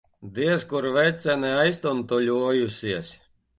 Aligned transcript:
Diez 0.37 0.63
kur 0.71 0.87
vecene 0.95 1.53
aiztuntuļojusies. 1.65 3.15